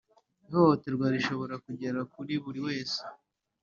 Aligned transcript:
Ihohoterwa 0.47 1.05
rishobora 1.13 1.55
kugera 1.65 1.99
kuri 2.13 2.33
buri 2.43 2.59
wese, 2.67 2.99